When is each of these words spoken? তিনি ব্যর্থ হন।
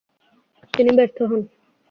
তিনি 0.73 0.91
ব্যর্থ 0.97 1.17
হন। 1.29 1.41